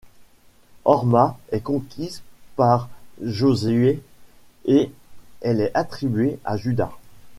Horma 0.83 1.37
est 1.51 1.59
conquise 1.59 2.23
par 2.55 2.89
Josué 3.21 4.01
et 4.65 4.91
elle 5.41 5.61
est 5.61 5.69
attribuée 5.77 6.39
à 6.43 6.57
Juda. 6.57 6.89